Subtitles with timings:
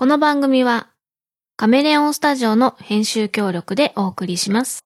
[0.00, 0.90] この番組は
[1.56, 4.84] カメレオンスタジオの編集協力でお送りします。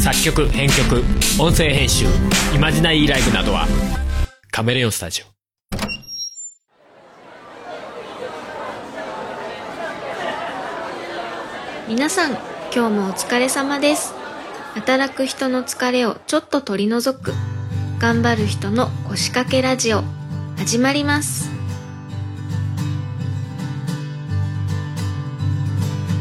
[0.00, 1.02] 作曲編曲
[1.42, 2.04] 音声編集
[2.54, 3.66] イマジナリーライブなどは
[4.52, 5.24] カメレオンスタジオ
[11.88, 12.30] 皆さん、
[12.72, 14.14] 今日もお疲れ様です。
[14.74, 17.32] 働く人の疲れをちょっと取り除く
[17.98, 20.04] 頑張る人の腰掛けラジオ
[20.56, 21.57] 始まります。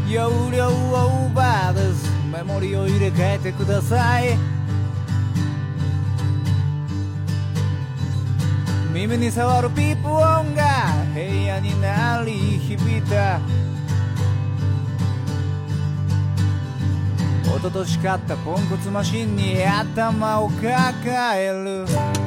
[0.09, 4.37] 容量オーバーですメモリを入れ替えてください。
[8.93, 13.39] 耳に触るピープ音が部屋に鳴り響いた。
[17.43, 22.26] 一昨年買ったポンコツマシンに頭を抱える。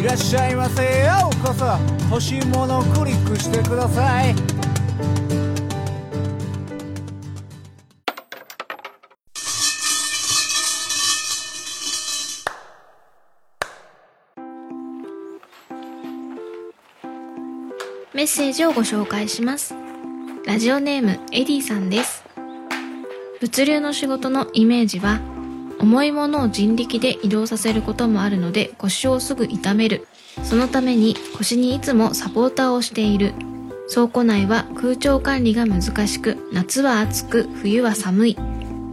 [0.00, 1.66] いらっしゃいませようこそ
[2.08, 4.34] 欲しいものをクリックしてください
[18.14, 19.74] メッセージをご紹介します。
[20.44, 22.24] ラジオネームエディさんです。
[23.40, 25.20] 物流の仕事のイメージは、
[25.80, 30.06] 重いものを人力で移動させることもあるので腰をすぐ痛める。
[30.44, 33.32] そのために腰にいつもサポーターをしている。
[33.92, 38.36] 倉庫内は空調管理が難しく、夏は暑く、冬は寒い。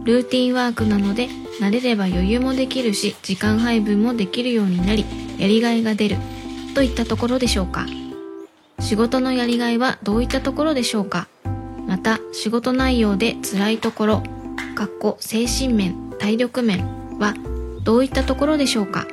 [0.04, 1.28] ルーティンワークなので、
[1.60, 5.04] 慣れれば余裕もできるし、時間配分もできるようになり、
[5.38, 6.16] やりがいが出る。
[6.74, 7.86] といったところでしょうか。
[8.80, 11.28] 仕事のやりがいはどういったところでしょうか
[11.86, 14.22] また仕事内容で辛いところ
[14.74, 17.34] かっこ精神面体力面は
[17.84, 19.06] どういったところでしょうか？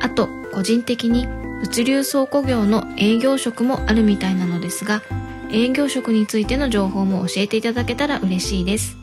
[0.00, 1.26] あと個人的に
[1.60, 5.02] 物流倉庫業の営業職もあるみたいなのですが
[5.50, 8.96] 営業職についての情報も教えていただけたら嬉しいです。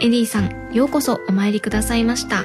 [0.00, 2.44] エディさんようこそお参りくださいました。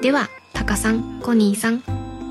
[0.00, 1.82] ではタカさんコニーさん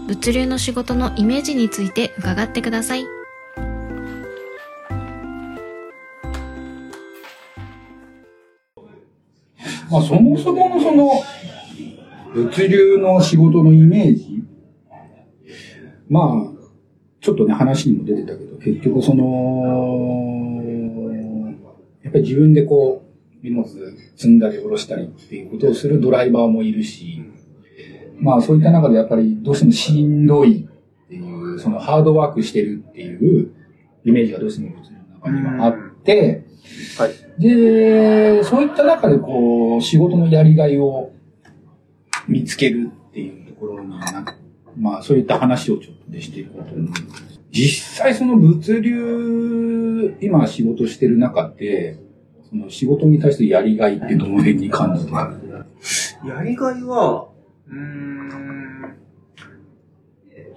[0.07, 3.06] 物流の仕事のイメージについて伺ってください。
[9.94, 11.12] まあ、そもそものその、
[12.34, 14.44] 物流の仕事のイメージ？
[16.09, 16.52] まあ、
[17.22, 20.64] ちょっとね、話にも出てたけど、結局その、
[22.02, 23.68] やっぱり自分でこう、荷物
[24.16, 27.22] 積んだり下ろしたりっていうことをするドライバーもいるし、
[28.18, 33.52] まあそういった中でやっぱりどうしてもしんどいっていう、そのハードワークしてるっていう
[34.06, 36.46] イメージがどうしても物流の中にはあって、
[36.98, 37.12] はい。
[37.40, 41.12] で、そういった中でこう、仕事のやりがいを
[42.28, 44.36] 見つけるっていうところにな、
[44.78, 47.40] まあそういった話をちょっとでしていこうと思うんです。
[47.52, 52.00] 実際その物流、今仕事してる中で、
[52.50, 55.66] その仕事に対してやりがいってどの辺に感じてある
[56.28, 57.28] やりがいは、
[57.68, 58.96] うーん、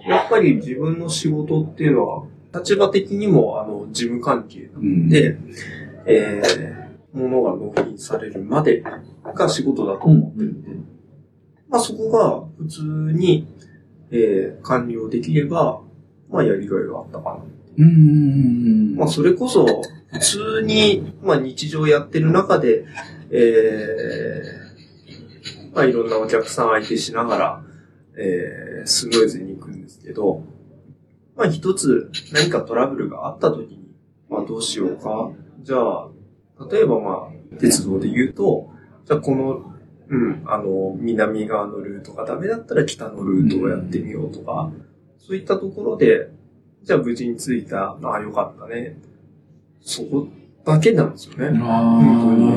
[0.07, 2.23] やっぱり自分の仕事っていうのは、
[2.53, 5.03] 立場的にも、あの、事務関係なうん。
[5.05, 5.37] ので、
[6.07, 8.83] えー、物が納品されるまで
[9.35, 10.69] が仕事だと思ってるんで、
[11.69, 12.81] まあそこが普通
[13.13, 13.47] に、
[14.11, 15.81] えー、完了できれば、
[16.29, 17.57] まあやりがいがあったかな。
[17.77, 18.95] うーん。
[18.95, 22.85] まあ、それこそ、普通に、まあ、日常やってる中で、
[23.29, 27.63] えー、まあ、いろんなお客さん相手しながら、
[28.17, 30.43] えー、スムーズに行くんですけど、
[31.35, 33.91] まあ、一つ何かトラブルがあった時に、
[34.27, 35.31] まあ、どうしようか。
[35.67, 36.07] じゃあ、
[36.71, 38.71] 例えばまあ、鉄道で言うと、
[39.03, 39.73] じゃあこの、
[40.07, 44.71] うん、あの、南側のルートがダメだったら北のルートをやってみようとか、
[45.17, 46.29] そういったところで、
[46.83, 47.97] じゃあ無事に着いた。
[48.01, 48.97] ああ、よかったね。
[49.81, 50.29] そこ
[50.63, 51.59] だけなんですよね。
[51.61, 52.49] あ本当に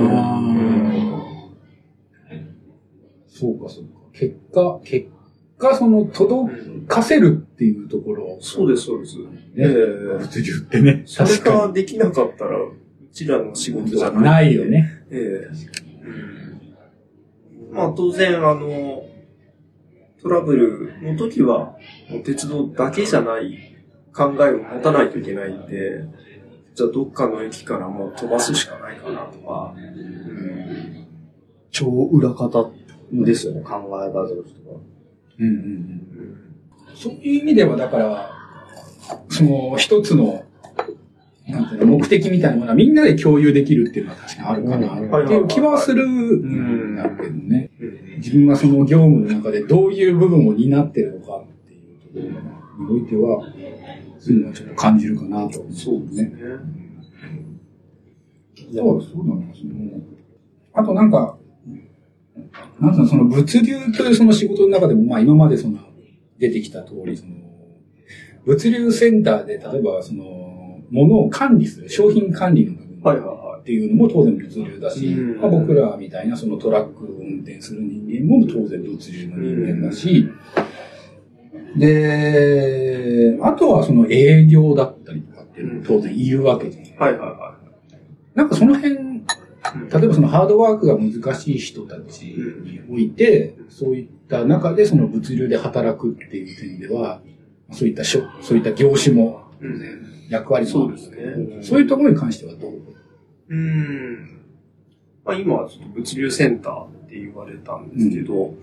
[2.38, 2.46] ー
[3.26, 3.90] そうか、そうか。
[4.12, 5.08] 結果、結
[5.58, 6.52] 果、その、届
[6.86, 8.38] かせるっていうところ。
[8.40, 9.18] そうです、そうです。
[9.18, 9.24] ね
[9.56, 11.02] ええ物流ってね。
[11.06, 12.76] それができなかったら、う
[13.12, 14.16] ちらの仕事じゃに。
[14.16, 14.22] ない。
[14.22, 14.64] ないよ。
[14.66, 15.04] ね。
[15.10, 15.48] ええ
[16.04, 16.40] うん
[17.72, 19.04] まあ当然、あの、
[20.22, 21.76] トラブルの時は、
[22.24, 23.76] 鉄道だけじゃない
[24.12, 26.04] 考えを持たないといけないんで、
[26.74, 31.06] じゃあどっかの駅からもう飛ばすしかないかなとか、うん
[31.70, 32.72] 超裏方
[33.12, 34.76] ですよね、考え方としては。
[35.38, 36.96] うんうんうん。
[36.96, 38.30] そういう意味では、だから、
[39.28, 40.44] その、一つの、
[41.50, 47.70] なんていうの、目的みたいなものはみんなで共有できるっていうのは確かにあるかな、っていう気はするんだけどね。
[47.80, 52.44] うん自分がその業務の中でどういう部分を担ってるのかっていうとこ
[52.78, 53.46] ろにおいては、
[54.18, 56.32] そういうのはちょっと感じるかなと思う、そうですね。
[58.74, 60.00] そう、そうなんですね。
[60.74, 61.38] あとなんか、
[62.78, 65.78] なんつうの、その物流というその仕事の中でも、まあ今までその
[66.38, 67.32] 出てきた通り、その、
[68.44, 70.49] 物流センターで、例えばその、
[70.90, 73.00] 物を管理する、商品管理の部分。
[73.02, 80.28] はいはいはっていうのも当然物流だし、うんまあ、僕らみたいなそのトラックを運転する人間も当然物流の人間だし、
[81.76, 86.84] で、あとはその営業だったりとかっていうのも当然いるわけじゃん。
[86.84, 86.92] い。
[86.98, 87.56] はいはいは
[88.34, 97.20] なんかその辺、例えばそのハードワークが難しい人たちにおいて、そういった中でその物流で働くっていう点では、
[97.72, 99.44] そういったしょ、そういった業種も。
[100.30, 101.62] 役割もそうあるですね。
[101.62, 102.72] そういうところに関してはどう？
[103.50, 104.40] うん。
[105.24, 108.54] まあ今はちょっと物流センターって言われたんですけど、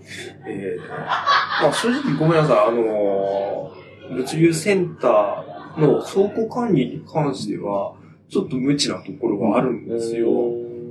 [0.46, 7.94] えーまあ正直ごめんなさい、あのー物流センターの倉庫管理に関しては、
[8.30, 10.30] ちょっと無知なところがあるんですよ。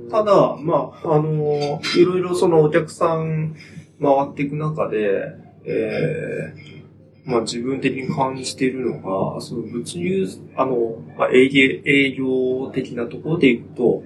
[0.08, 3.56] ただ、まあ、あのーいろいろそのお客さん
[4.00, 5.34] 回っていく中で、
[5.64, 6.77] えー
[7.28, 10.26] まあ自分的に感じているのが、その物流、
[10.56, 14.02] あの、まあ営業、営業的なところでいくと、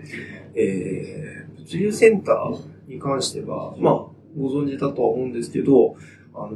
[0.56, 3.94] えー、物流センターに関しては、まあ、
[4.36, 5.94] ご存知だとは思うんですけど、
[6.34, 6.50] あの、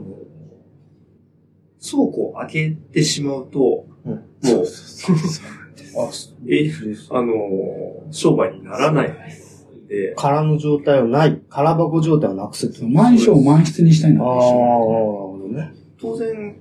[1.81, 4.19] 倉庫を開けてしまうと、もう、
[4.49, 6.11] あ、
[6.49, 6.71] え、
[7.11, 11.41] あの、商売にならないんで、空の状態はない。
[11.49, 12.73] 空箱状態をなくす。
[12.85, 15.86] マンションを満室にしたいなああ、なるほどね。
[16.01, 16.57] 当然、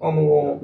[0.00, 0.60] あの、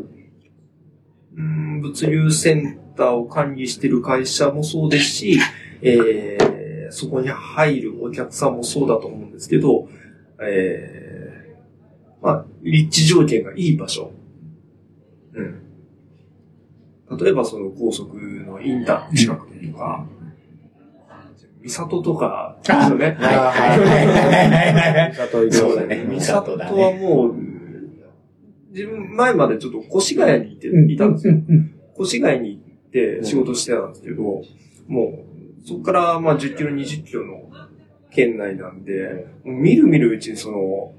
[1.37, 5.39] うん、物流センターを管理している会社もそうですし、
[5.83, 9.89] えー、そこに入るお客さんもそうだと思うんですけど、
[10.41, 14.13] えー、まあ、立地条件がいい場所。
[15.35, 15.61] うん。
[17.19, 20.07] 例えばその高速のインターの近くとか、
[21.67, 23.17] 三郷とか、ですよね。
[23.19, 23.37] はい。
[23.37, 23.81] はい。
[23.81, 24.01] は
[24.71, 24.75] い。
[24.75, 25.53] はい。
[25.53, 27.54] そうだね三郷はもう、
[28.75, 31.35] 自分前までちょっと越谷にいて、いたんですよ。
[31.99, 34.43] 越谷に行って仕事してたんですけど、
[34.89, 35.25] も
[35.63, 37.51] う、そこからまあ10キロ、20キロの
[38.11, 40.93] 県内なんで、もうみるみるうちにその、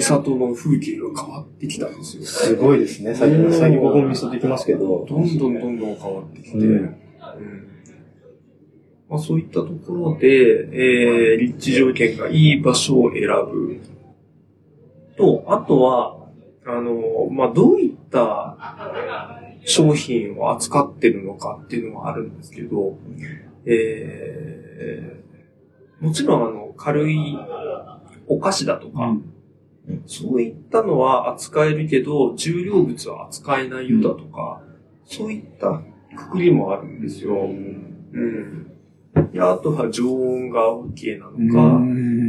[0.00, 2.22] 三郷の風景が変わってきたんですよ。
[2.24, 3.14] すごいですね。
[3.14, 5.06] 最近、最近僕も見せてきますけど。
[5.08, 6.96] どんどんどんどん変わってきて、うんうん
[9.08, 13.80] まあ、そういったところで、えー、立地条件がいい場所を選ぶ。
[15.16, 16.17] と、あとは、
[16.68, 18.56] あの、まあ、どういった
[19.64, 22.98] 商品を扱ってるのかっていうのがあるんですけど、
[23.64, 27.38] えー、もちろんあの、軽い
[28.26, 29.16] お菓子だとか、
[30.06, 34.60] そういったのは扱えるけど、重量物は扱えないよだとか、
[35.06, 35.80] そういった
[36.14, 37.34] くくりもあるんですよ。
[37.34, 38.70] うん。
[39.32, 41.38] であとは常温が OK なのか、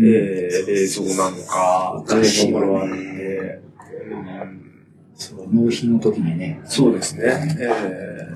[0.04, 3.69] えー、冷蔵なのか、おかしいところはあるんで、
[5.16, 6.62] そう納品の時にね。
[6.66, 7.24] そうですね。
[7.60, 8.30] え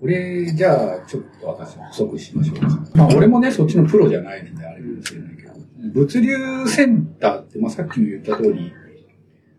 [0.00, 2.68] これ、じゃあ、ちょっと私補足しましょうか。
[2.94, 5.52] まあ、俺もね、そっちのプロじゃないのであれかもしれないけど、
[5.92, 6.36] 物流
[6.68, 8.72] センターって、まあ、さっきも言った通り、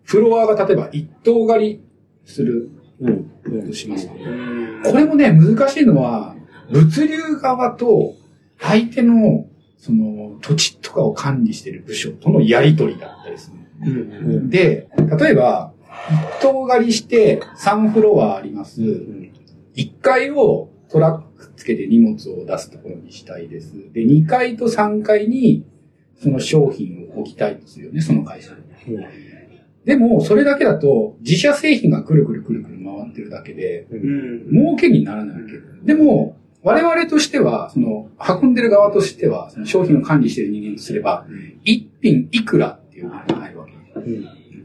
[0.03, 1.83] フロアが例えば一棟借り
[2.23, 2.71] する
[3.01, 3.29] うん。
[3.67, 6.35] としますこれもね、難しいのは、
[6.71, 8.15] 物流側と
[8.59, 9.47] 相手の、
[9.77, 13.57] その、土地とかを管理している部署とのやりとりだったりする。
[13.57, 15.73] うんで、例えば、
[16.41, 18.81] 一棟借りして3フロアあります。
[19.75, 23.73] 1階をトラックつけて荷物を出すところにしたいです。
[23.93, 25.65] で、2階と3階に
[26.21, 28.97] その商品を置きたいですよね、その会社に。
[29.85, 34.49] でも、それだけだと自社製品がくるくるくるくる回ってるだけで、うん。
[34.51, 35.53] 儲けにならないわけ。
[35.85, 38.09] でも、我々としては、その、
[38.41, 41.25] 運んでる側としては、その商品を管理している人間とすれば、
[41.63, 43.73] 一品いくらっていうのが入るわけ。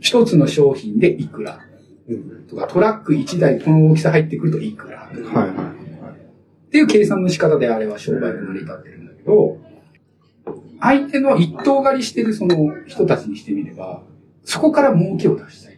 [0.00, 1.60] 一つの商品でいくら。
[2.48, 5.10] とか、トラック一台この大きさ入ってくるといくら。
[5.14, 5.74] とかはいは
[6.66, 9.58] っていう計算の仕方であれは商売が成り立ってるんだけど、
[10.80, 14.02] 相手の一等狩りしてるその人たちにしてみれば、
[14.42, 15.73] そこから儲けを出したい。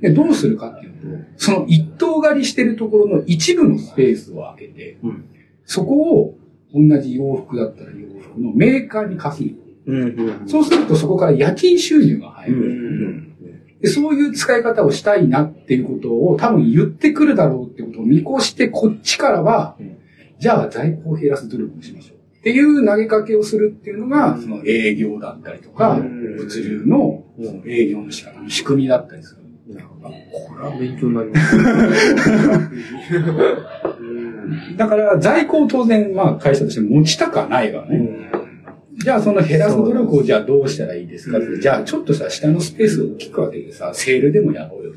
[0.00, 5.24] でどうするかっていうと、その一等狩りしてるところの一部のスペースを空けて、うん
[5.70, 6.38] そこを
[6.72, 9.48] 同じ洋服だったら洋服のメーカーに貸すの。
[9.50, 9.56] い。
[9.86, 10.40] うん。
[10.40, 10.48] うん。
[10.48, 12.70] そうするとそこから夜勤収入が入うる。
[12.70, 13.28] ん。
[13.82, 19.98] でそういう使い方をしたいなっていうことを多分言ってくるだろうってことを見越してこっちからは、うん
[20.40, 22.16] じゃあ在庫を減らす努力をしましょう。
[22.38, 27.24] っていう投げかけをするっていうのが、その営業だったりとか、うん物流の
[27.66, 29.42] 営業の仕方の仕組みだったりする。
[29.68, 31.56] これは勉強になります。
[34.00, 38.30] うんだから在庫を当然、まあ会社として持ちたくはないわね。
[38.94, 44.92] じゃあその減らす努力をじゃあどうしたらいいですかじゃあちょっとさ、下のスペースを大きく分けてさ、セールでもやろうよ。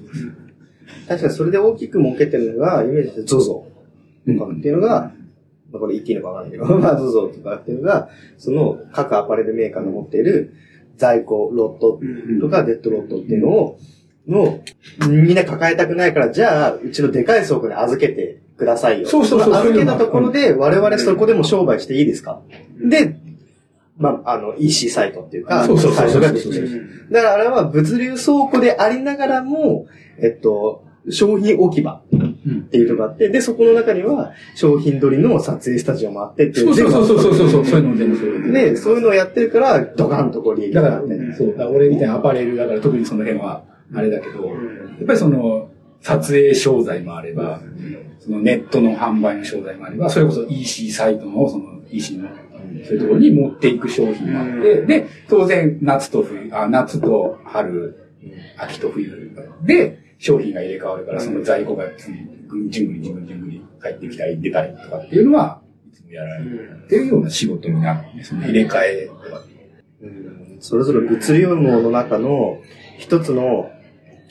[1.08, 5.12] 確かにそれで大きく儲けてるのが、イメージで ZOZO とかっていうのが、
[5.72, 10.54] まあこれ言っていいのかわからないけど、 まあ ZOZO とかっていうのが、その各アパレルメーカーの持っている
[10.98, 12.00] 在庫ロット
[12.40, 13.78] とかデッドロットっていうのを、
[14.28, 14.62] の、
[15.10, 19.08] みんな抱えたくないから、じゃあ、うちのでかい倉庫に預けてくださいよ。
[19.08, 22.42] そうそうそうの預けたところで、我々そこでも商売していいですか？
[22.84, 23.18] で、
[23.98, 26.22] まあ、あの、EC サイトっていうか、そうそうそうそう。
[26.22, 27.08] サイトができる。
[27.12, 29.88] だからあれは物流倉庫でありながらも、
[30.20, 32.04] えっと、商品置き場っ
[32.70, 37.50] ていうのがあって、で、そこの中には商品取りの撮影スタジオもあってっていそうそうそうそうそう。
[37.50, 38.52] そう、そういうの全部そういう。
[38.54, 41.02] で、そういうのをやってるから、ドカンとこう利益だから
[41.36, 43.64] そう、俺みたいなアパレルだから特にその辺は
[43.94, 45.70] あれだけど、やっぱりその、
[46.02, 47.62] 撮影商材もあれば、
[48.20, 52.30] そのネットの販売の商材もあれば、それこそ EC サイトの、その EC の、
[52.86, 57.98] そういうところに持っていく商品もあって、で、当然夏と冬、あ、夏と春、
[58.58, 59.32] 秋と冬
[59.64, 61.86] で商品が入れ替わるから、その在庫が
[62.70, 66.46] じんぐりじんぐりじんぐり入ってきたり出たりとかっていうのは、いつもやられ
[66.88, 68.24] てるような仕事になるね。
[68.24, 69.44] その入れ替えとか。
[70.02, 72.62] うんそれぞれ物流網の中の
[73.00, 73.72] 一つの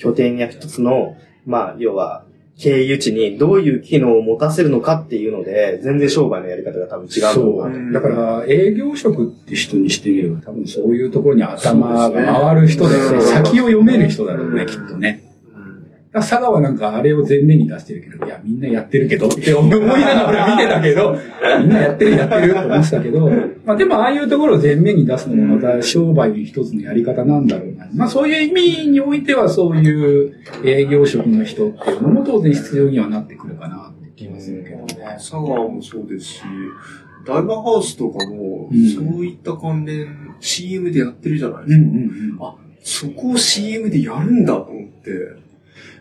[0.00, 1.16] 拠点や一つの、
[1.46, 2.24] まあ、要は、
[2.58, 7.92] 経由地にどういう機能を持たせるのかっていうので、全然商売のやり方が多分違うそう。
[7.92, 15.29] だから、営業職って人にしてみれば、多分そういうところに頭が回る人で、ね先を読める人だろうね、きっとね。
[16.12, 21.16] 佐賀はなんかあれを前面に出してるけど、いや、みんなやってるけどって思いながら見てたけど、
[21.60, 23.30] みんなやってるやってると思ってたけど、
[23.64, 27.88] まあでもああいうところを前面に出すのもまた商売の一つのやり方なんだろうな。
[27.94, 30.32] まあそういう意味においてはそういう
[30.64, 34.86] 営業職の人っていうのも当然必要にはなってくるかなって気がするけどね。
[35.14, 36.42] 佐川もそうですし、
[37.24, 40.08] ダイバーハウスとかも、うんそういった関連
[40.40, 41.90] CM でやってるじゃないでうんすか。
[41.92, 42.38] うんうん。
[42.40, 45.39] あ、そこを CM でやるんだと思って。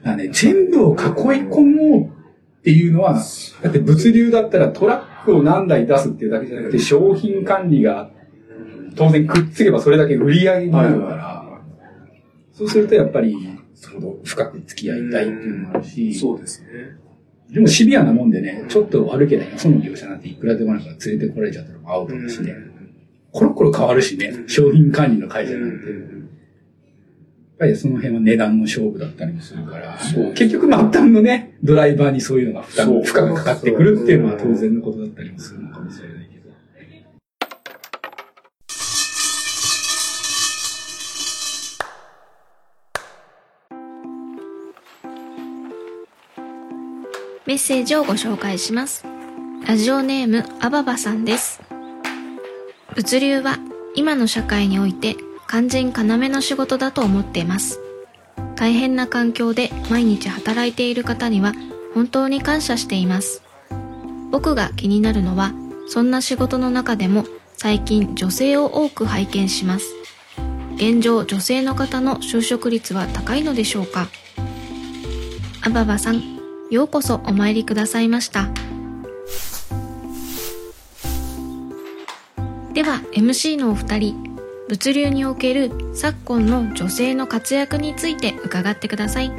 [0.04, 1.02] だね、全部を囲い
[1.44, 3.22] 込もうっていうのは、
[3.62, 8.12] だって物流だったらトラックを何台出すっていうだけじゃなくて、商品管理が
[8.96, 11.62] 当然くっつけばそれだけ売り上げになるから、
[12.54, 13.36] そうするとやっぱり、
[13.74, 16.68] その深く付き合いたいっていうのもあるし、そうですね。
[17.52, 22.54] でもシビアなもんでね、ちょっと悪ければよその業者なんていくらでもあるから連れてこられちゃったらアウトだしね。
[23.32, 26.19] コロコロ変わるしね、商品管理の会社なんて。
[27.60, 29.98] やっぱりその辺は値段の勝負だったりもするから、
[30.34, 36.50] 結局末端のね、ドライバーにそういうのが負担、負荷がかかってくるっていうのは当然のことだったりもするのかもしれないけど。
[47.46, 49.04] メッセージをご紹介します。
[49.68, 51.60] ラジオネームアババさんです。
[52.96, 53.58] 物流は
[53.96, 55.18] 今の社会において
[55.50, 57.80] 肝心要の仕事だと思っています。
[58.56, 61.54] 大変な環境で毎日働いている方には
[61.96, 63.42] 本当に感謝しています。
[64.30, 65.54] 僕が気になるのは
[65.88, 67.26] そんな仕事の中でも
[67.58, 69.96] 最近女性を多く拝見します。
[70.76, 74.08] 現状女性の方の就職率は高いのでしょうか
[75.62, 76.40] アババさん、
[76.70, 78.50] ようこそお参りくださいました。
[82.74, 84.29] では MC のお二人、
[84.70, 89.32] 物流における昨今の女性の活躍について伺ってください。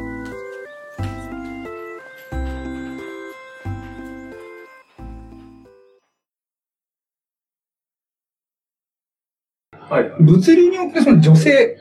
[9.70, 10.12] はい。
[10.20, 11.78] 物流におけるその女性、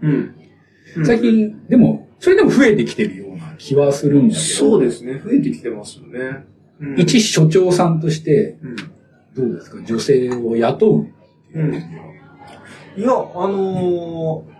[0.00, 0.34] うん。
[1.04, 5.20] 最近、でも、それでも増えてきてるような気はするんだけど、そうですね。
[5.22, 6.46] 増えてきてますよね。
[6.80, 8.76] うん一所長さんとして、うん。
[9.34, 9.82] どうですか？
[9.82, 11.06] 女性を雇う
[11.54, 11.72] うん。
[12.96, 13.14] いや、あ
[13.48, 14.56] のー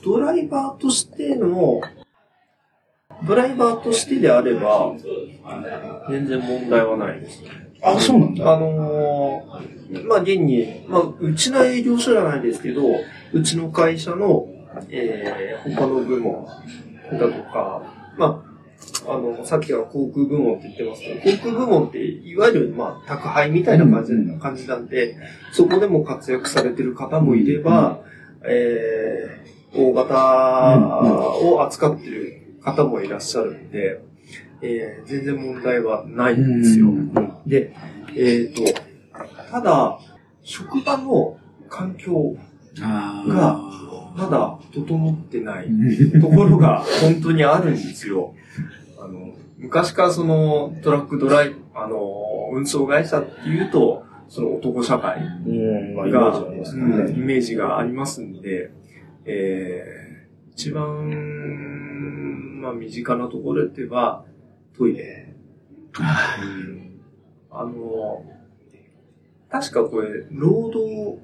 [0.00, 1.80] ドライバーとしての、
[3.26, 4.94] ドライバーとしてであれば、
[6.08, 7.42] 全然問題はないです。
[7.82, 8.52] あ、そうなんだ。
[8.52, 12.82] あのーまあ、現に、まあ、うちの営業所じゃないですけど、
[13.32, 14.46] うちの会社の、
[14.88, 16.46] えー、他の部門
[17.10, 17.82] だとか、
[18.16, 18.47] まあ、
[19.08, 25.16] あの、さっきは航空部門って言ってますけど、航空部門って、いわゆる、まあ、宅配みたいな感じ,、うん感じなんで、
[25.52, 28.00] そこでも活躍されてる方もいれば、
[28.44, 30.78] えー、大型
[31.42, 34.00] を扱ってる方もいらっしゃるんで、
[34.60, 36.88] えー、全然問題はないんですよ。
[36.88, 37.12] うん
[37.46, 37.74] で、
[38.14, 38.62] えっ、と、
[39.50, 39.98] ただ、
[40.42, 41.38] 職場の
[41.68, 42.36] 環境
[42.82, 43.68] あが
[44.16, 45.68] まだ整ってない
[46.20, 48.34] ところが本当にあるんですよ。
[49.58, 57.12] 昔からそのトラックドライ、あの、運送会社っていうと、その男社会が、イね。
[57.16, 58.70] メージがありますんで、
[59.24, 64.24] えー、一番、まあ、身近なところでは、
[64.76, 65.34] トイレ。
[65.98, 66.78] うん
[67.50, 68.24] あの、
[69.50, 71.18] 確かこれ、労働、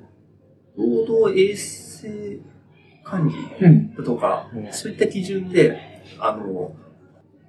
[0.76, 2.40] 労働衛生
[3.04, 4.04] 管理うん。
[4.04, 6.74] とか、うんそういった基準で、あの、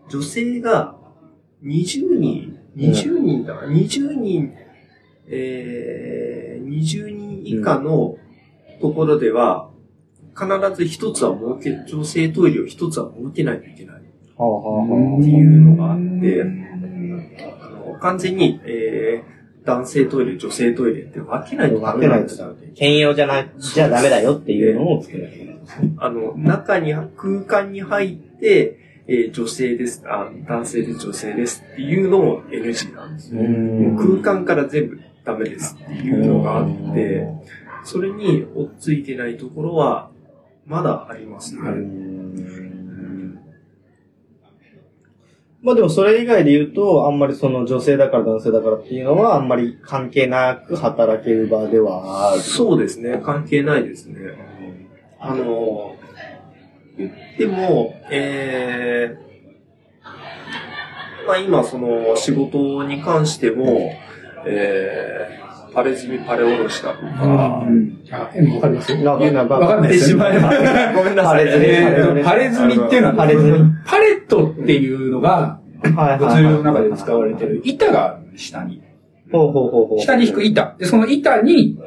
[0.10, 0.96] 女性が
[1.64, 4.54] 20人、20人だ、20人、
[5.28, 8.18] えー、20人以下の
[8.82, 9.70] ところでは、
[10.38, 13.96] 必ず一つは設け、女性トイレを一つは設けないといけない。
[13.96, 21.94] っていうのがあってあの完全に、えー、男性トイレ、女性トイレって分けないとあ。
[21.94, 22.54] 分けないとダメ。
[22.76, 25.56] 兼用じゃない、じゃダメだよっていうのを作らなきゃいけない。
[25.98, 33.42] あの、中に、空間に入って、えー女性ですあ、男性です、女性ですっていうのも NG なんですよ。
[33.44, 37.28] もう空間から全部ダメですっていうのがあって、
[37.84, 40.10] それに追っついてないところは、
[40.66, 41.62] まだありますね。
[45.62, 52.42] まあでもそれ以外で言うと、あんまりその女性だから男性だからっていうのは、あんまり関係なく働ける場ではある。
[52.42, 54.16] そうですね、関係ないですね。
[55.20, 55.96] あの、
[56.98, 63.92] 言っても、えー、まあ今その仕事に関しても、
[64.46, 68.00] えー、パレ積みパレ下ろしたとか、うん。
[68.12, 68.92] あ、えわかります？
[68.94, 69.12] よ。
[69.12, 70.18] わかんないわかんないですよ。
[70.18, 71.46] 言ってしまえば、ごめんなさい。
[71.46, 75.60] パレ積みえーとパレ積みっていうのは、パレ積みパレットっていうのが、
[75.96, 78.82] はい物流の中で使われてる板がある下に。
[79.32, 80.00] ほうほうほうほう。
[80.00, 80.76] 下に引く板。
[80.80, 81.78] で、その板に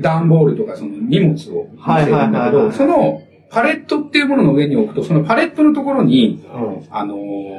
[0.00, 6.86] 段ボールとかその荷物を乗せるんだけはいはいはいはど、いそのパレットっていうものの上に置くと、そのパレットのところに、うん。
[6.90, 7.50] あのー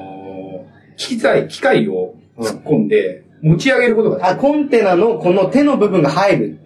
[0.98, 4.40] 機材、機械を突っ込んで持ち上げることができあ、る。
[4.40, 6.60] コンテナのこの手の部分が入る。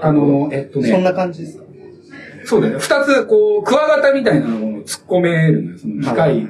[0.00, 1.64] あのーえっとね、そんな感じですか？
[2.44, 2.78] そうだよね。
[2.80, 5.78] 二つ、こう、クワガタみたいなものを突っ込めるのよ。
[5.78, 6.46] その機は械、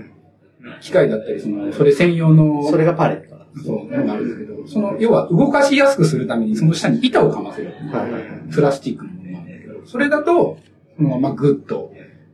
[0.80, 3.36] 機械だったり、その、それ専用の、それがパレット。
[3.64, 7.72] そう、のがあるんですけど、その、要は動かしやすくするために、その下に板をかませる。
[7.92, 8.22] はいはいはい。
[8.50, 10.58] プラスチックのものなんだけど、それだと、
[10.96, 11.92] そのままグッと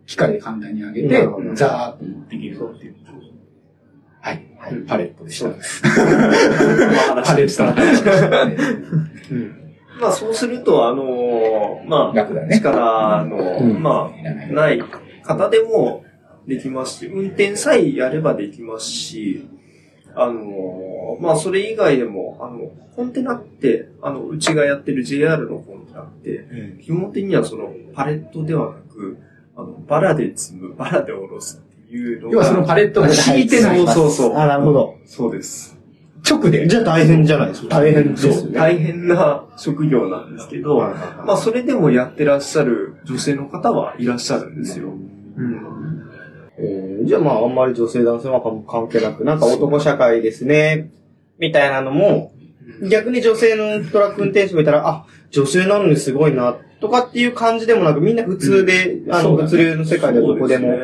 [0.08, 2.96] 機械で簡単に上げてザーッと持っていけるっていう。
[4.20, 4.42] はい。
[4.88, 5.50] パレットでした。
[5.50, 7.74] パレットの話でした
[8.46, 8.56] ね
[10.00, 12.14] まあそうすると、あのまあ。
[12.48, 14.82] 力の、うんまあ、ない
[15.22, 16.04] 方でも
[16.46, 19.46] できますし、運転さえやればできますし、
[20.14, 29.18] あのまあそれ以外でも、あの、コンテナって、あの、うちがやってる JR のコンテナって、基本的にはそのパレットではなく、
[29.58, 32.32] あの、バラで積む、バラで下ろすっていうのが。
[32.32, 33.78] 要はそのパレットが敷いてない。
[33.78, 34.96] そうそうそうあ、なるほど。
[35.04, 35.76] そうです。
[36.28, 36.68] 直で。
[36.68, 37.80] じゃあ大変じゃないですか。
[37.80, 38.58] 大変ですよね。
[38.58, 44.88] 大変な職業なんですけど、まあそれでもやってらっしゃる女性の方はいらっしゃるんですよ。
[44.88, 45.60] うん。
[46.58, 50.90] えーじゃあまああんまり女性男性は関関係なく、なんか男社会ですね、
[51.38, 52.32] みたいなのも、
[52.90, 60.74] 逆に女性のトラック運転手がいたら、あ、女性なのにすごいな、とかっていう感じでもなく、みんな普通で、あの、そうだね物流の世界でどこでも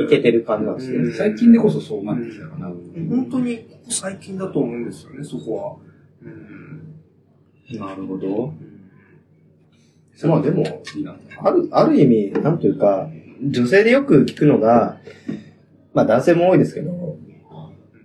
[0.00, 0.96] いけてる感じなんですね。
[0.98, 2.66] うん最近でこそそうなってきたかな。
[2.68, 5.76] 本当にここ最近だと思うんですよね、そこは。
[6.22, 7.78] うん。
[7.78, 8.52] なるほど。
[10.28, 10.82] まあでも、
[11.42, 13.08] ある、ある意味、なんというか、
[13.42, 14.98] 女性でよく聞くのが、
[15.94, 17.16] まあ男性も多いですけど、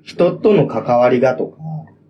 [0.04, 1.58] 人との関わりがとか、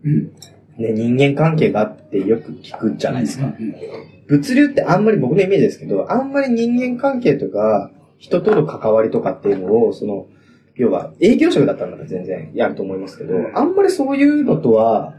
[0.03, 0.31] うん。
[0.77, 3.45] ね、人間関係があってよく聞くじゃないですか。
[3.45, 10.27] うん物流ってあんまり僕のイメージですけど、あんまり人間関係とか、人との関わりとかっていうのを、その、
[10.75, 15.15] 要は営業職だったら全然やると思いますけど、あんまりそういうのとは、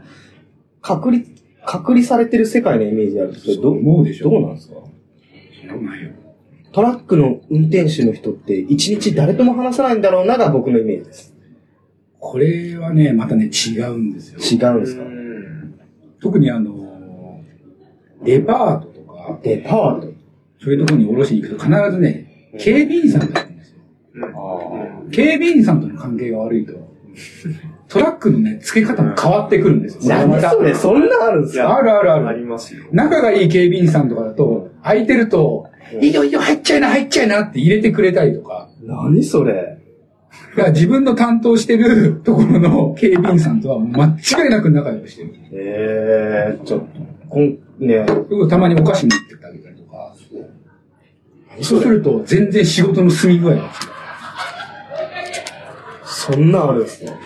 [0.81, 1.23] 隔離、
[1.65, 4.75] 隔離されてる世界のイメージあるんですけど、どそうでしょどうなんですか？
[6.71, 11.33] トラックの運転手の人って一日誰とも話さないんだろうなが僕のイメージです。
[12.19, 14.39] これはね、またね、違うんですよ。
[14.39, 15.03] 違うんですか？
[15.03, 15.79] うん
[16.21, 17.41] 特にあの、
[18.23, 18.86] デパート
[19.27, 20.07] とか、デパート。
[20.59, 23.77] そういうところに降ろしに行くと必ずね、警備員さんがいるんですよ。
[24.15, 26.73] うん警備員さんとの関係が悪いと、
[27.87, 30.15] トラックのね、付け方も変わってくるんですよ。
[30.15, 31.77] 何それそんなあるんですか？
[31.77, 32.39] あるあるあある。
[32.39, 32.83] りますよ。
[32.91, 35.69] 仲がいい警備員さんとかだと、空いてると、
[36.01, 39.77] いいよいいよ、入っちゃいな、入っちゃいなって入れてくれたりとか、何それ？
[40.57, 45.33] だから自分の担当してるところの警備員さんとは間違いなく仲良くしてる。
[45.53, 47.37] ええー、ちょっと、
[47.79, 50.15] ね僕たまにお菓子持ってってあげたりとか。
[51.61, 53.69] そうすると、全然仕事の進み具合が違う。
[56.05, 57.19] そんなんあるんですね。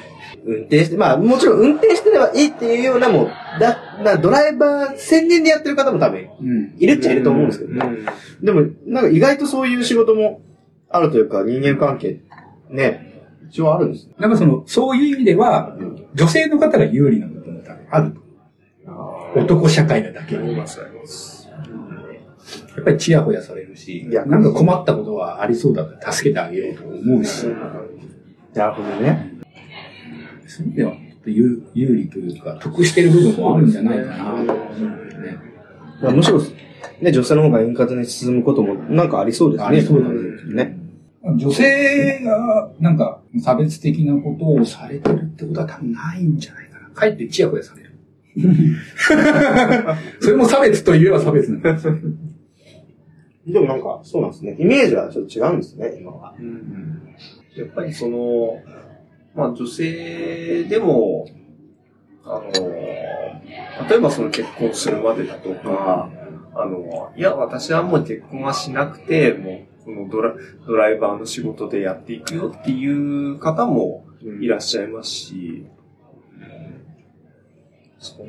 [0.45, 6.73] 運転して、まあもちろん運転してればいいっていうようなもう、だ、なドライバー専念でやってる方も多分うん。
[6.77, 8.05] いるっちゃいると思うんですけどね。
[8.41, 10.41] でも、なんか意外とそういう仕事も
[10.89, 12.21] あるというか、人間関係、
[12.69, 14.13] ね、一応あるんですね。
[14.17, 15.75] なんかその、そういう意味では、
[16.15, 18.20] 女性の方が有利な部分も多分あると。
[19.35, 20.57] 男社会なだけに。
[20.57, 20.63] や
[22.81, 27.47] っぱりチヤホヤされるし、いやなんか困ったことはありそうだから助けてあげようと思うし、
[28.53, 29.31] なるほどね。
[30.47, 30.93] そういう意味では、
[31.25, 34.15] 有有利というか、得してる部分もあるんじゃないかな。
[36.01, 36.41] まあむしろ、
[37.01, 39.67] ね、女性の方が円滑に進むこともなんかありそうですね。
[39.67, 40.77] ありそうね。
[41.23, 46.89] 女性が、なんか、差別的なことをされてるってことは多分ないんじゃないかな。
[46.89, 47.90] かえってチヤホヤされる。
[50.19, 51.95] それも差別といえば差別なんですよ。
[53.47, 54.55] でもなんか、そうなんですね。
[54.59, 56.35] イメージはちょっと違うんですね、今は。
[57.55, 58.61] やっぱりその、
[59.35, 61.27] まあ女性でも、
[62.23, 62.51] あの、
[63.89, 66.09] 例えばその結婚するまでだとか、
[66.53, 70.35] あの、いや、私はもう結婚はしなくて、もう、このドラ
[70.67, 74.05] ドライバーの仕事でやっていくよっていう方も
[74.39, 75.65] いらっしゃいますし、
[78.01, 78.27] そう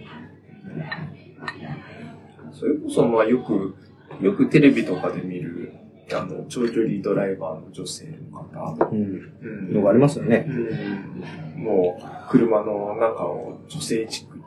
[2.52, 3.74] それこそ、まあよく、
[4.20, 5.72] よくテレビとかで見る、
[6.12, 9.32] あの、長距離ドライバーの女性の方、うん。
[9.42, 10.46] うんのがありますよね。
[10.48, 14.44] うんもう、車の中を女性チックに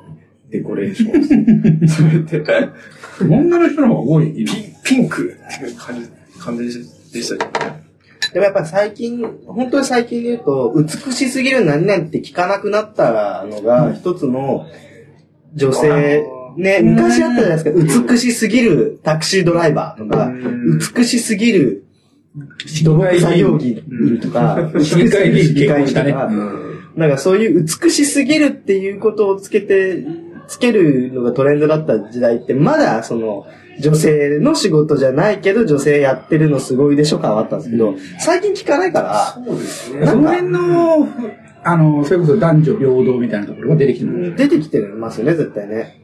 [0.49, 2.69] デコレーションされて、
[3.21, 4.33] 女の人の方が多い。
[4.33, 4.45] ピン
[4.83, 6.09] ピンクっていう感じ、
[6.39, 6.63] 感じ
[7.11, 7.85] でしたけどね。
[8.33, 14.67] でもやっぱり最近、本当に最近で言うと、美しすぎる何々って聞かなくなったのが、一つの
[15.55, 16.25] 女性、
[16.57, 17.71] ね、昔あったじゃないですか、
[18.11, 20.79] 美しすぎるタクシードライバーとか、うん。
[20.79, 21.85] 美しすぎる
[22.83, 23.83] 土木作業着
[24.21, 25.93] とか、市議会議。
[25.93, 26.29] とか。
[26.95, 30.05] なんかそういう美しすぎるっていうことをつけて、
[30.47, 33.45] つけるのがトレンドだった時代って、まだその、
[33.79, 41.09] 女性の仕事じゃないけど、女性やってるのすごいでしょ感はあったんですけど、最近聞かないから、そうですその辺の、
[41.65, 44.35] あの、それこそ男女平等みたいなところが出てきてる。
[44.35, 46.01] 出てきてますよね、絶対ね。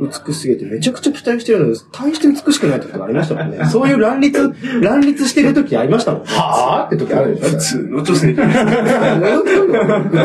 [0.00, 3.64] 美しすぎてめちゃくちゃ期待してるのに、大して美しくない時がありましたもんね。
[3.68, 6.28] そういう乱立、乱立してる時ありましたもんね。
[6.28, 8.32] はぁって時あるでしょ普通の女性。
[8.34, 8.42] 普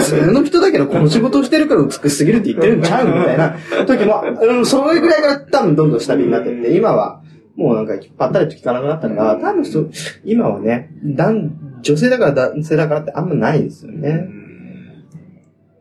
[0.04, 3.56] 通の人だけど、この仕事をしてるから美しすぎるって言ってるんちゃうみたいな
[3.86, 7.22] 時も、うん、それぐらいから多分どんどん下火になってって、今は、
[7.56, 9.86] もうなんか、ぱったりと聞かなくなったから、多分そ、
[10.24, 14.28] 今はね、男、女性だから男性だからってあんまないですよね。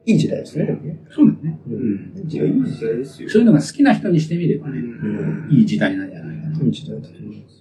[0.05, 0.67] いい時代ですね。
[1.11, 1.59] そうだね。
[1.69, 2.13] うん。
[2.17, 3.29] いい時代、ですよ。
[3.29, 5.49] そういうのが好きな人にしてみればね、うん。
[5.51, 6.65] いい時代なんじゃないかな。
[6.65, 7.57] いい時代だと思います。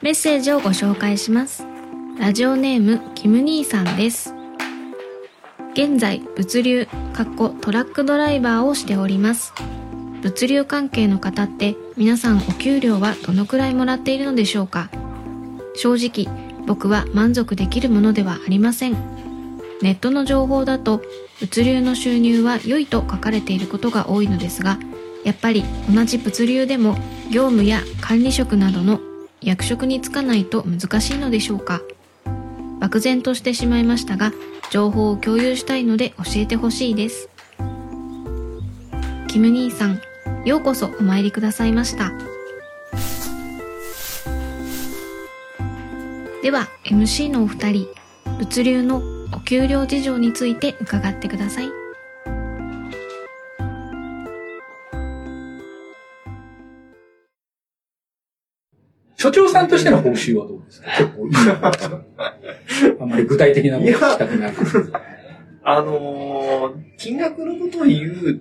[0.00, 1.64] メッセージをご紹介します。
[2.18, 4.33] ラジオネーム、キム兄さんです。
[5.74, 9.52] 現在、物流、かっこトラックドライバーをしております。
[10.22, 14.88] 物流関係の方って皆さんお給料はどのくらいもらっているのでしょうか？
[15.74, 16.32] 正直、
[16.64, 18.92] 僕は満足できるものではありません。
[19.82, 21.02] ネットの情報だと、
[21.40, 24.78] 物流の収入は良いと書かれていることが多いのですが、
[25.24, 26.94] やっぱり同じ物流でも
[27.32, 29.00] 業務や管理職などの
[29.42, 31.82] 役職に就かないと難しいのでしょうか？
[32.78, 34.30] 漠然としてしまいましたが
[34.70, 37.28] 情報を共有したいので教えてほしいです。
[39.28, 40.00] キム兄さん
[40.44, 42.12] ようこそお参りくださいました。
[46.42, 47.88] では MC のお二人
[48.38, 51.83] 物流のお給料事情について伺ってください。
[59.24, 60.88] 所長さんとしての報酬はどうですか？
[60.98, 62.04] 結構いいのですか
[63.00, 64.98] あんまり具体的なこと聞きたくないですけど。
[65.66, 68.40] あのー金額のことを言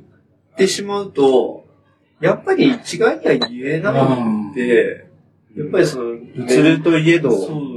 [0.54, 1.66] ってしまうと、
[2.20, 5.06] やっぱり一概には言えないんで、
[5.58, 7.32] やっぱりその、物流といえど、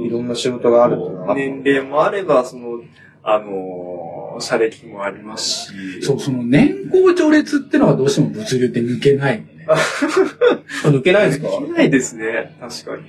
[0.05, 2.81] いろんな仕事があるっていうのは年齢もあれば、その、
[3.23, 9.43] あのー、社歴もありますし、そう、その年功序列ってのはどうしても物流って抜けない。
[10.85, 11.47] 抜けないですか？
[11.49, 13.03] できないですね、確かに。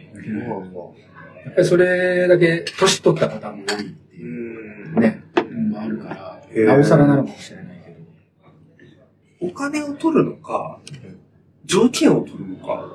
[1.44, 4.20] やっぱりそれだけ年取った方も多いってう。
[4.20, 5.42] いうんね、の
[5.78, 7.96] もあるから、へーなおさらなのかもしれないけど。
[9.48, 10.78] お金を取るのか、
[11.64, 12.88] 条件を取るのか、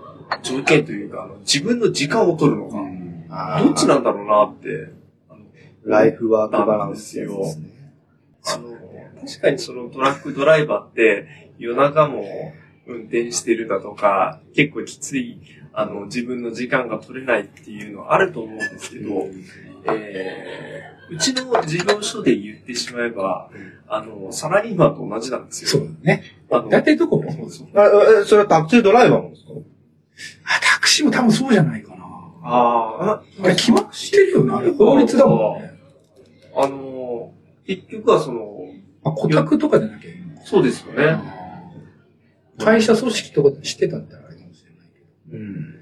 [0.44, 2.78] 条件というか、自分の時間を取るのか、
[3.30, 4.92] あーどっちなんだろうなって。
[5.86, 7.66] ライフワークバランスですね。
[8.46, 8.70] あの、
[9.28, 12.24] 確かにそのトラックドライバーって夜中も
[12.88, 15.40] 運転してるだとか、結構きつい、
[15.74, 19.28] あの、自分の時間が取れないっていうのはあると思うんですけど、
[19.86, 23.50] えー、うちの事業所で言ってしまえば、
[23.88, 25.70] あの、サラリーマンと同じなんですよ。
[25.70, 26.24] そうだね。
[26.52, 27.66] あの大体どこもそうです。
[27.76, 27.90] あ、
[28.22, 29.50] えそれはタクシードライバーもですか？
[30.46, 32.04] あ、タクシーも多分そうじゃないかな。
[32.44, 34.54] ああ、決まってるよね。
[34.54, 35.72] あれ法律だもんね。
[36.56, 37.34] あの、
[37.66, 38.68] 結局はその、
[39.04, 41.18] あ、顧客とかじゃなきゃいいのそうですよね。
[42.64, 44.90] 会社組織とかしてたったらあれかもしれない
[45.32, 45.72] けうん。
[45.72, 45.78] ど。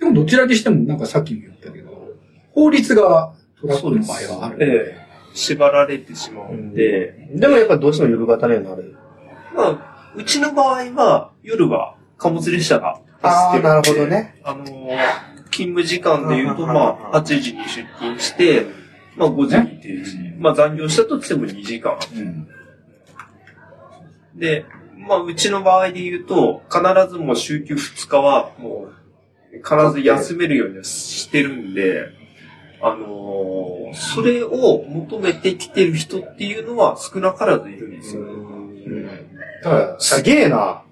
[0.00, 2.14] でもどちらにしてもなんかさっきも言ったけど、
[2.52, 4.56] 法律がトラックの場合はある。
[4.60, 8.96] ええ縛られてしまうんで、でもやっぱどうしても夜型にはなる。
[9.54, 14.06] まあ、うちの場合は、夜は貨物列車がああ、走ってるんでなるほど。
[14.06, 14.40] ね。
[14.42, 14.64] あのー、
[15.50, 18.66] 勤務時間で言うと、まあ、8時に出勤して、
[19.16, 20.18] まあ、5時に定時。
[20.38, 21.98] まあ、残業したとしても2時間。
[22.14, 22.48] うん。
[24.34, 24.64] で、
[25.06, 28.96] まあ、うちの場合で言うと、必ずもう週休2日は、もう、
[29.58, 32.08] 必ず休めるようにはしてるんで、
[32.82, 38.24] あのー、それを求めてきてる人っていうのは少なからずいるんですよ。
[39.62, 40.82] だから、すげえな。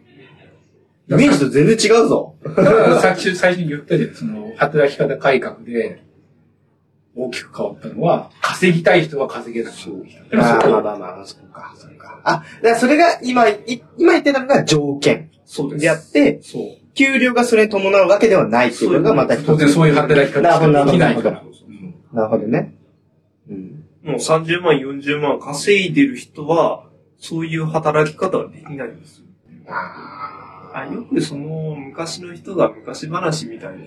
[1.10, 2.34] イメージと全然違うぞ。
[2.42, 6.03] だからさっき最初に言ったじゃん、その、働き方改革で、
[7.16, 9.82] 大きく変わったのは、稼ぎたい人は稼げなくなる
[10.32, 12.20] そああ、まあこまあまあ、そっか、そっか。
[12.24, 15.82] あ、だからそれが今、い今言ってたのが条件そうです。
[15.82, 16.62] であって、そう。
[16.94, 19.46] 給料がそれに伴うわけではないっていうのがまた一つ。
[19.46, 21.42] 当然そういう働き方しかできないから。
[21.46, 21.54] うん
[22.14, 22.74] なるほどね。
[23.50, 23.84] うん。
[24.04, 29.24] もう30万、40万稼いでる人は、そういう働き方はできないんですよ。
[29.66, 33.84] あよくその昔の人が昔話みたいに、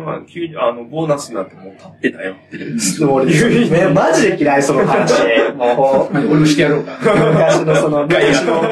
[0.00, 2.58] まあ、急にあの、ボーナスなんてもう立ってたよって。
[2.58, 5.12] でも俺、ね、 マジで嫌い、その話。
[5.56, 6.92] もまあ俺もしてやろうか。
[7.12, 8.62] う、昔のその、昔の、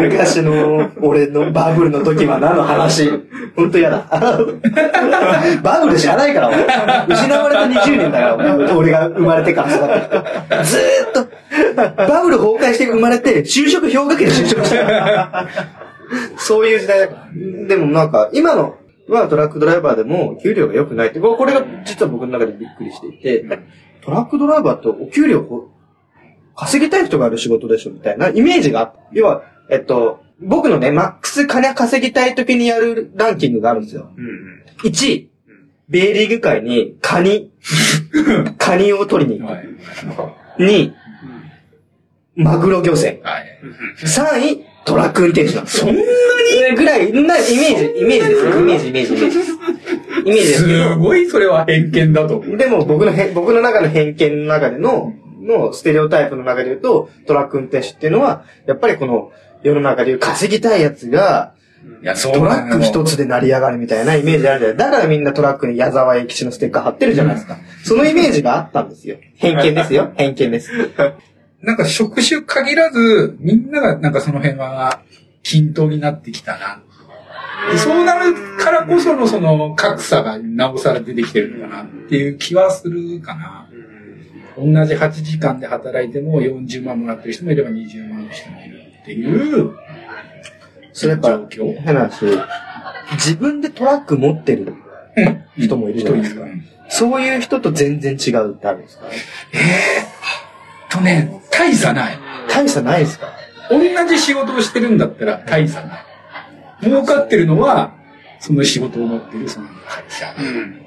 [0.00, 3.10] 昔の俺のバブルの時は何の話？
[3.56, 4.06] ほんと嫌だ。
[5.62, 6.58] バブル知らないから、俺。
[7.14, 8.38] 失われた20年だよ、
[8.76, 10.64] 俺が生まれてから育っ。
[10.64, 11.26] ずーっと、
[12.08, 15.46] バブル崩壊して生まれて、就職氷河期で就職した。
[16.36, 17.68] そういう時代だから。
[17.68, 18.76] でもなんか、今の
[19.08, 23.44] はトラックドライバーでも給料が良くないって、これこれが実は僕の中でびっくりしていて、
[24.02, 25.70] トラックドライバーってお給料を
[26.54, 34.10] 稼ぎたい人がある仕事でしょみたいなイメージがあって、要は、えっと、僕のね、マックス金稼ぎたい時にやるランキングがあるんですよ。
[34.16, 34.64] うん。
[34.84, 35.30] 1位、
[35.88, 37.50] 米リーグ界にカニ、
[38.58, 39.52] カニを取りに行く。
[39.52, 39.68] はい。
[40.58, 40.94] 2位、
[42.34, 43.20] マグロ漁船。
[43.22, 43.60] はい。
[43.98, 45.86] 3位、トラック運転手なんですよ。
[45.86, 46.76] そんなに？
[46.76, 48.60] ぐらい、なイメージ、イメージですよ。
[48.60, 49.52] イメージ、イメージ、イメージです。
[49.52, 50.94] イメージですけど。
[50.94, 52.40] すごいそれは偏見だと。
[52.56, 61.54] でも僕のへん、僕の中の偏見の中での、のステレオタイプの中で言うと、トラック運転手っていうのは、やっぱりこの世の中でいう稼ぎたいやつが、
[62.00, 64.76] いや、そうトラック一つで成り上がるみたいなイメージあるじゃない？
[64.76, 67.56] だからみんなトラックに矢沢永吉のステッカー貼ってるじゃないですか。
[67.84, 69.16] そのイメージがあったんですよ。
[69.34, 70.12] 偏見ですよ。
[70.14, 70.70] 偏見です。
[71.62, 75.00] なんか職種限らず、みんながなんかその辺は
[75.42, 76.82] 均等になってきたな。
[77.70, 83.68] でそうなるからこそのその格差がなおさら出てきてるのかなっていう気はするかな。
[84.56, 89.72] 同じ8時間で働いても40万もらってる人もいれば20万の人もいるっていう
[90.92, 91.40] それやっぱ。
[91.50, 92.26] 変な話、
[93.12, 94.74] 自分でトラック持ってる
[95.56, 99.06] 人もいるじゃないですか人いるそういう人と全然違うってあるんですか？
[100.92, 102.18] とね、大差ない。
[102.48, 103.32] 大差ないですか？
[103.70, 106.04] 同じ仕事をしてるんだったら大差ない。
[106.82, 107.94] 儲かってるのは、
[108.40, 110.34] その仕事を持ってるその会社。
[110.38, 110.82] うん。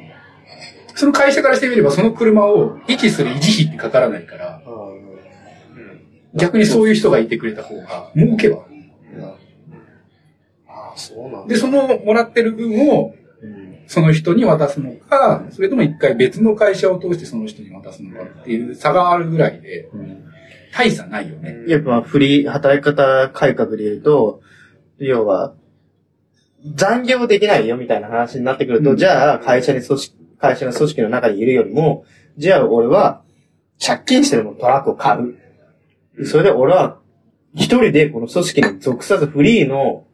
[0.93, 4.61] その会社からしてみれば、その車を維持する維持費ってかからないから、
[6.35, 8.75] 逆にそういう人がいてくれた方が、儲けはある。
[10.67, 11.53] ああ、そうなんだ。
[11.53, 13.24] で、そのもらってる分を、うん
[13.87, 19.89] その人に渡すのか、それとも一回別の会社を通してその人に渡すのかっていう差があるぐらいで、
[20.75, 21.63] 大差ないよね。
[21.67, 24.41] やっぱフリー、働き方改革で言うと、
[24.97, 25.53] 要は、
[26.75, 32.05] 残業できないよみたいな話になってくると、うんじゃあ会社に組織、会社の組織の中にいるよりも、
[32.37, 33.21] じゃあ俺は
[33.79, 35.37] 借金してるのトラックを買う。
[36.25, 36.99] それで俺は
[37.53, 40.05] 一人でこの組織に属さずフリーの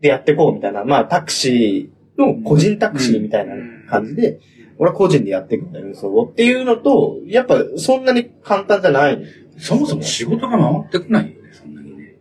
[0.00, 3.54] でやっていこうみたいな、まあタクシーの個人タクシーみたいな
[3.88, 4.40] 感じで、
[4.78, 9.22] 俺は個人でやっていくんだよ、そうっていうのと、やっぱそんなに簡単じゃない。
[9.58, 12.14] そもそも仕事が回ってこないよね、そんなにね。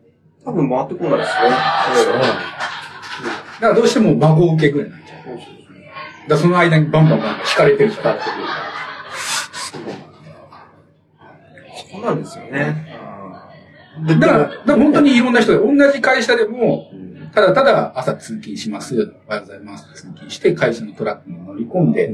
[0.45, 1.49] 多分回ってこないですね。
[3.55, 6.29] だからどうしても孫受けぐらいになっちゃう。
[6.29, 8.19] らその間にバンバンバンバン引かれてるじゃん。
[11.91, 12.85] そうなんですよね。
[14.07, 16.91] だから、だから本当にいろんな人で、同じ会社でも、
[17.35, 18.95] ただただ朝通勤します。
[19.27, 19.85] おはようございます。
[19.93, 22.11] 通勤して、会社のトラックに乗り込んで、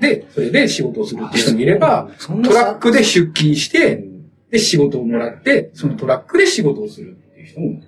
[0.00, 2.08] で、それで仕事をするっていう人もいれば、
[2.42, 4.04] トラックで出勤して、
[4.50, 7.82] で、仕事をもらって、そのトラックで仕事をするっていう人も、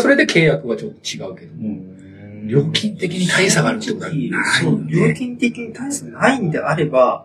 [0.00, 1.78] それで契約はちょっと違うけども、
[2.46, 5.14] 料金的に大差があるってことはないよそう料ね。
[5.14, 7.24] 金的に大差ないんであれば、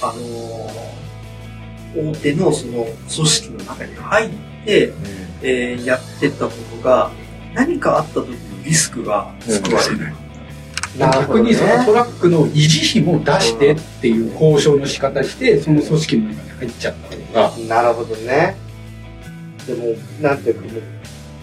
[0.00, 1.04] あのー
[1.96, 4.30] 大手のその組織の中に入っ
[4.64, 4.92] て、
[5.42, 7.12] えーやってったことが、
[7.54, 10.14] 何かあった時のリスクが救われる。
[10.96, 16.94] 逆にそのトラックの維持費も出してっていう交渉の仕方して、その組織の中に入っちゃっ
[17.34, 18.56] た方が、なるほどね。
[19.66, 19.86] でも、
[20.20, 20.82] なんていうか、もう、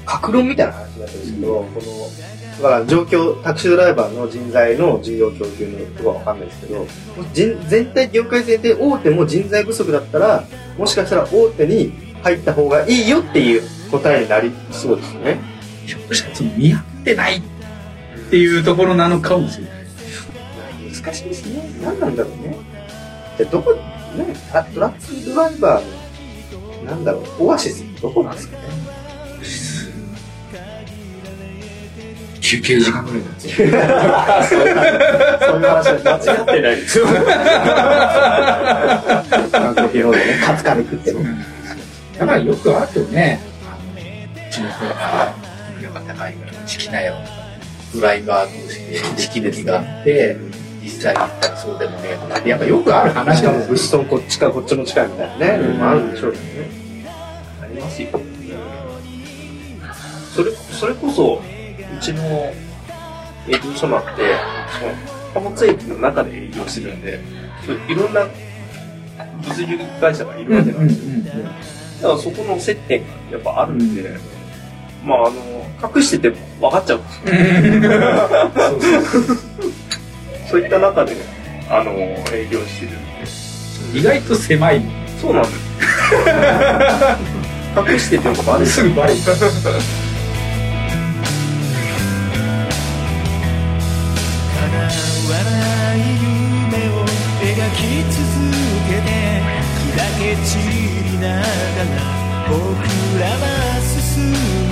[0.05, 6.87] 格論みたいな話になってるんですけど、この、だから状況、タクシードライバーの人材の需要供給のとかわかんないですけど、
[7.33, 10.47] 人全体、業界全体、大手も人材不足だったら、
[10.77, 11.91] もしかしたら大手に
[12.23, 15.39] 入った方がいいよっていう答えになりそうですよね。
[15.85, 17.41] ひょっとしたらその見合ってないっ
[18.29, 19.71] ていうところなのかもしれない。
[21.03, 21.69] 難しいですね。
[21.83, 22.57] 何なんだろうね。
[23.37, 23.79] じゃあどこ、ね、
[24.53, 25.83] あトラックドライバー
[26.85, 28.63] の、なんだろう、オアシスどこなんですかね。
[32.41, 33.47] 休憩時間ぐらいだって。
[33.47, 33.75] そういう
[35.65, 37.05] 話は間違ってないですよ。
[39.51, 41.19] 韓国の方でね、カツカレー食ってる。
[42.19, 43.39] だからよくあるよね。
[43.65, 45.40] あのうちの子
[46.01, 47.15] 高いからうち来なよ。
[47.93, 50.37] ドライバー同士で時期的があって、
[50.81, 53.59] 実際行ったらそうでもねえとかって、やっぱよくある話しかも。
[53.59, 56.69] 物騒こっちかこっちの近いみたいなね、うんあるんでしょうけどね。
[57.61, 58.09] ありますよ。
[60.33, 62.23] それ、それこそ、うちの
[63.47, 64.21] 営業所なんて、
[65.33, 67.19] 貨物駅の中で営業してるんで、
[67.65, 68.27] そういろんな
[69.47, 71.05] 物流会社がいるわけなんです
[71.37, 71.43] よ。
[72.01, 74.17] だからそこの接点がやっぱあるんで、
[75.03, 76.35] まああの、隠してても
[76.69, 77.01] 分かっちゃう。
[80.49, 81.15] そういった中で、
[81.69, 81.91] あの、
[82.33, 82.93] 営業してるん
[83.93, 83.99] で。
[83.99, 84.81] 意外と狭い。
[85.19, 85.55] そうなんです。
[87.91, 88.65] 隠しててもバレる。
[88.65, 89.19] すぐバレる。
[89.21, 89.31] 叶
[95.29, 97.05] わない夢を
[97.41, 98.21] 描き続
[98.89, 99.41] けて
[99.95, 101.43] 砕け散りながら
[102.49, 102.59] 僕
[103.19, 104.70] らは進んでゆく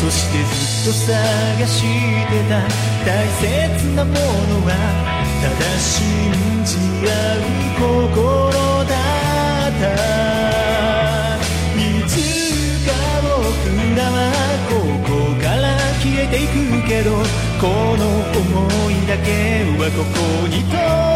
[0.00, 1.84] そしてずっと探し
[2.26, 2.52] てた。
[3.04, 3.44] 大切
[3.94, 4.16] なもの
[4.66, 4.68] は
[5.42, 5.92] ただ信
[6.64, 6.68] じ
[7.04, 7.38] 合う
[7.78, 8.50] 心
[8.88, 8.94] だ
[9.68, 9.82] った。
[11.76, 12.10] いつ
[12.86, 12.88] か
[13.20, 13.28] 僕
[13.94, 14.16] らは
[14.70, 14.72] こ
[15.04, 15.08] こ
[15.38, 16.54] から消えていく
[16.88, 17.08] けど
[17.60, 17.66] こ
[17.98, 18.38] の想
[18.90, 19.28] いだけ
[19.78, 20.72] はここにと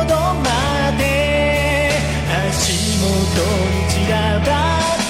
[0.09, 0.12] ど
[0.44, 0.47] ま
[0.90, 1.03] って。
[2.51, 2.53] 足
[3.01, 3.09] 元
[3.73, 4.49] に散らば
[4.92, 5.04] って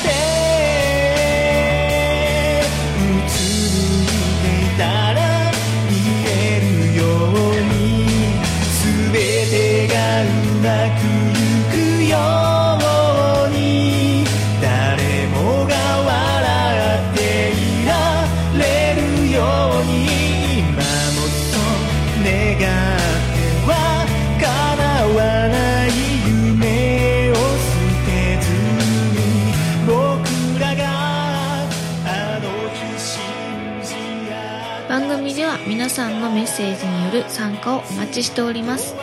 [34.95, 38.95] 番組では皆さんのメッセージによる参加をお待ちしております。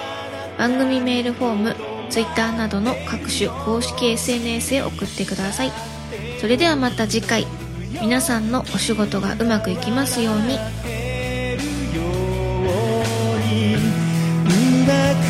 [0.58, 1.76] 番組メールフォーム
[2.10, 5.72] Twitter などの各種公式 SNS へ送ってください。
[6.40, 7.46] それではまた次回。
[8.02, 10.81] 皆さんのお仕事がうまくいきますように。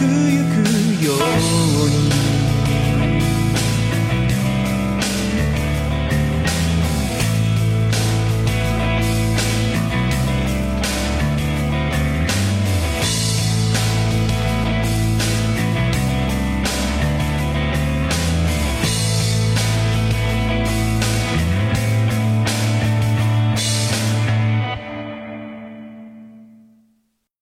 [0.03, 2.11] ゆくように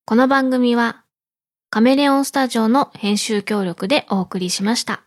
[0.06, 1.06] この番組は
[1.72, 4.98] カメレオンスタジオの編集協力でお送りしました。